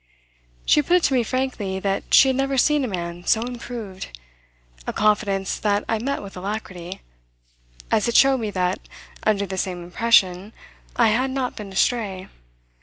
She 0.65 0.81
put 0.81 0.95
it 0.97 1.03
to 1.03 1.13
me 1.13 1.21
frankly 1.21 1.77
that 1.77 2.11
she 2.11 2.29
had 2.29 2.35
never 2.35 2.57
seen 2.57 2.83
a 2.83 2.87
man 2.87 3.23
so 3.27 3.43
improved: 3.43 4.07
a 4.87 4.93
confidence 4.93 5.59
that 5.59 5.85
I 5.87 5.99
met 5.99 6.23
with 6.23 6.35
alacrity, 6.35 7.01
as 7.91 8.07
it 8.07 8.15
showed 8.15 8.39
me 8.39 8.49
that, 8.49 8.79
under 9.27 9.45
the 9.45 9.59
same 9.59 9.83
impression, 9.83 10.53
I 10.95 11.09
had 11.09 11.29
not 11.29 11.55
been 11.55 11.71
astray. 11.71 12.29